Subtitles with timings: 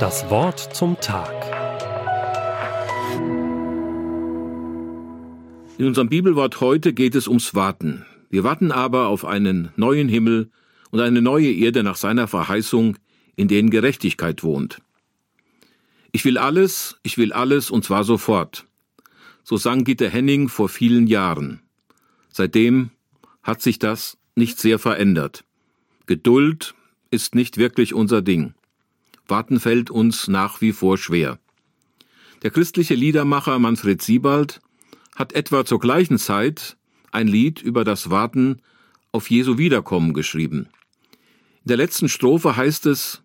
[0.00, 1.32] Das Wort zum Tag.
[5.76, 8.04] In unserem Bibelwort heute geht es ums Warten.
[8.30, 10.50] Wir warten aber auf einen neuen Himmel
[10.90, 12.96] und eine neue Erde nach seiner Verheißung,
[13.34, 14.80] in denen Gerechtigkeit wohnt.
[16.12, 18.66] Ich will alles, ich will alles und zwar sofort.
[19.42, 21.60] So sang Gitte Henning vor vielen Jahren.
[22.28, 22.90] Seitdem
[23.42, 25.44] hat sich das nicht sehr verändert.
[26.06, 26.74] Geduld
[27.10, 28.54] ist nicht wirklich unser Ding.
[29.26, 31.38] Warten fällt uns nach wie vor schwer.
[32.42, 34.60] Der christliche Liedermacher Manfred Siebald
[35.16, 36.76] hat etwa zur gleichen Zeit
[37.10, 38.60] ein Lied über das Warten
[39.12, 40.68] auf Jesu Wiederkommen geschrieben.
[41.62, 43.22] In der letzten Strophe heißt es,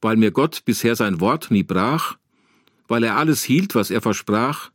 [0.00, 2.16] weil mir Gott bisher sein Wort nie brach,
[2.88, 4.70] weil er alles hielt, was er versprach,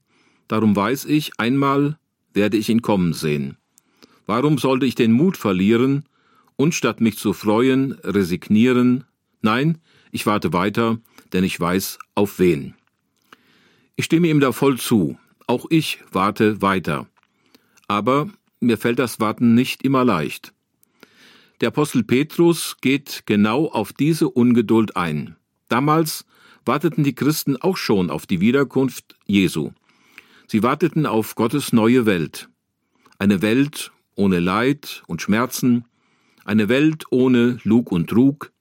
[0.47, 1.97] darum weiß ich, einmal
[2.33, 3.57] werde ich ihn kommen sehen.
[4.25, 6.03] Warum sollte ich den Mut verlieren
[6.55, 9.05] und statt mich zu freuen, resignieren?
[9.41, 9.77] Nein,
[10.11, 10.99] ich warte weiter,
[11.33, 12.75] denn ich weiß, auf wen.
[13.95, 15.17] Ich stimme ihm da voll zu.
[15.47, 17.07] Auch ich warte weiter.
[17.87, 20.53] Aber mir fällt das Warten nicht immer leicht.
[21.61, 25.35] Der Apostel Petrus geht genau auf diese Ungeduld ein.
[25.67, 26.25] Damals
[26.65, 29.71] warteten die Christen auch schon auf die Wiederkunft Jesu.
[30.47, 32.49] Sie warteten auf Gottes neue Welt.
[33.17, 35.85] Eine Welt ohne Leid und Schmerzen,
[36.45, 38.51] eine Welt ohne Lug und Trug,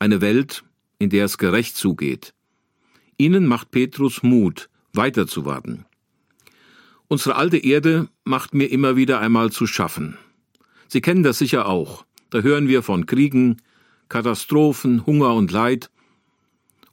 [0.00, 0.64] eine Welt,
[0.98, 2.34] in der es gerecht zugeht.
[3.16, 5.84] Ihnen macht Petrus Mut, weiterzuwarten.
[7.06, 10.16] Unsere alte Erde macht mir immer wieder einmal zu schaffen.
[10.88, 12.04] Sie kennen das sicher auch.
[12.30, 13.60] Da hören wir von Kriegen,
[14.08, 15.90] Katastrophen, Hunger und Leid.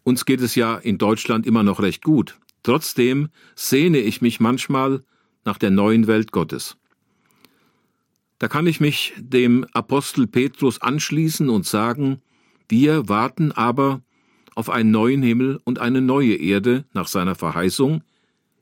[0.04, 2.38] Uns geht es ja in Deutschland immer noch recht gut.
[2.64, 5.04] Trotzdem sehne ich mich manchmal
[5.46, 6.78] nach der neuen Welt Gottes.
[8.40, 12.22] Da kann ich mich dem Apostel Petrus anschließen und sagen,
[12.70, 14.02] wir warten aber
[14.56, 18.04] auf einen neuen Himmel und eine neue Erde nach seiner Verheißung,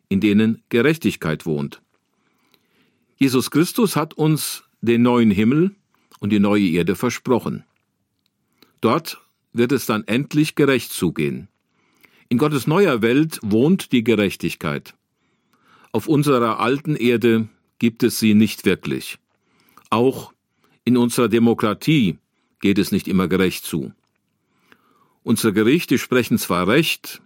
[0.10, 1.82] in denen Gerechtigkeit wohnt.
[3.18, 5.74] Jesus Christus hat uns den neuen Himmel
[6.20, 7.64] und die neue Erde versprochen.
[8.82, 9.22] Dort
[9.54, 11.48] wird es dann endlich gerecht zugehen.
[12.28, 14.96] In Gottes neuer Welt wohnt die Gerechtigkeit.
[15.92, 17.48] Auf unserer alten Erde
[17.80, 19.18] gibt es sie nicht wirklich.
[19.90, 20.34] Auch
[20.84, 22.18] in unserer Demokratie
[22.60, 23.94] geht es nicht immer gerecht zu.
[25.26, 27.20] Unsere Gerichte sprechen zwar Recht,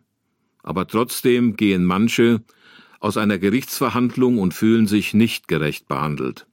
[0.63, 2.41] aber trotzdem gehen manche
[3.01, 6.47] aus einer Gerichtsverhandlung und fühlen sich nicht gerecht behandelt.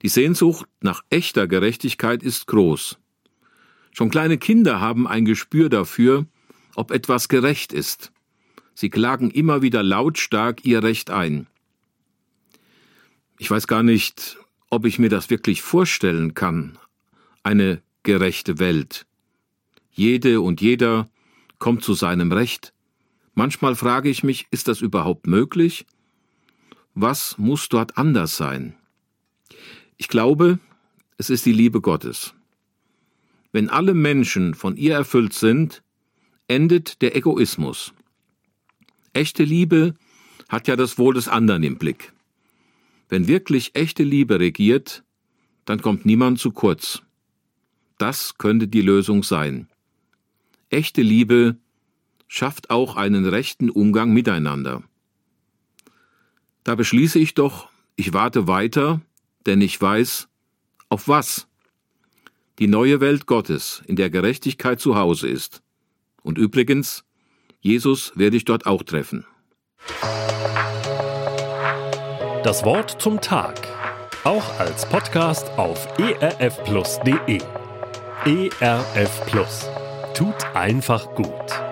[0.00, 2.96] Die Sehnsucht nach echter Gerechtigkeit ist groß.
[3.90, 6.24] Schon kleine Kinder haben ein Gespür dafür,
[6.76, 8.10] ob etwas gerecht ist.
[8.72, 11.46] Sie klagen immer wieder lautstark ihr Recht ein.
[13.36, 14.38] Ich weiß gar nicht,
[14.70, 16.78] ob ich mir das wirklich vorstellen kann,
[17.42, 19.04] eine gerechte Welt.
[19.92, 21.08] Jede und jeder
[21.58, 22.72] kommt zu seinem Recht,
[23.34, 25.86] Manchmal frage ich mich, ist das überhaupt möglich?
[26.94, 28.74] Was muss dort anders sein?
[29.96, 30.58] Ich glaube,
[31.16, 32.34] es ist die Liebe Gottes.
[33.50, 35.82] Wenn alle Menschen von ihr erfüllt sind,
[36.46, 37.94] endet der Egoismus.
[39.14, 39.94] Echte Liebe
[40.48, 42.12] hat ja das Wohl des anderen im Blick.
[43.08, 45.04] Wenn wirklich echte Liebe regiert,
[45.64, 47.02] dann kommt niemand zu kurz.
[47.96, 49.68] Das könnte die Lösung sein.
[50.72, 51.56] Echte Liebe
[52.28, 54.82] schafft auch einen rechten Umgang miteinander.
[56.64, 59.02] Da beschließe ich doch, ich warte weiter,
[59.44, 60.28] denn ich weiß,
[60.88, 61.46] auf was?
[62.58, 65.62] Die neue Welt Gottes, in der Gerechtigkeit zu Hause ist.
[66.22, 67.04] Und übrigens,
[67.60, 69.26] Jesus werde ich dort auch treffen.
[72.44, 73.68] Das Wort zum Tag.
[74.24, 77.40] Auch als Podcast auf erfplus.de.
[78.24, 79.71] ERF.
[80.14, 81.71] Tut einfach gut.